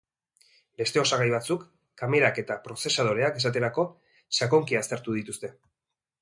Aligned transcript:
Beste 0.81 1.01
osagai 1.01 1.27
batzuk, 1.33 1.65
kamerak 2.03 2.39
eta 2.43 2.57
prozesadoreak 2.69 3.37
esaterako, 3.43 3.87
sakonki 4.39 4.81
aztertu 4.81 5.17
dituzte. 5.21 5.53